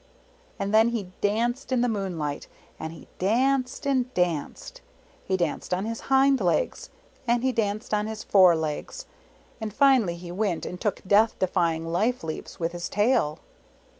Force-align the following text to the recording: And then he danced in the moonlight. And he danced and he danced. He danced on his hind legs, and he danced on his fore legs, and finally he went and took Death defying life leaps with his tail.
And 0.57 0.73
then 0.73 0.89
he 0.89 1.11
danced 1.21 1.71
in 1.71 1.81
the 1.81 1.87
moonlight. 1.87 2.47
And 2.79 2.91
he 2.91 3.07
danced 3.19 3.85
and 3.85 4.05
he 4.07 4.11
danced. 4.15 4.81
He 5.23 5.37
danced 5.37 5.75
on 5.75 5.85
his 5.85 5.99
hind 6.09 6.41
legs, 6.41 6.89
and 7.27 7.43
he 7.43 7.51
danced 7.51 7.93
on 7.93 8.07
his 8.07 8.23
fore 8.23 8.55
legs, 8.55 9.05
and 9.61 9.71
finally 9.71 10.15
he 10.15 10.31
went 10.31 10.65
and 10.65 10.81
took 10.81 11.03
Death 11.05 11.37
defying 11.37 11.87
life 11.91 12.23
leaps 12.23 12.59
with 12.59 12.71
his 12.71 12.89
tail. 12.89 13.37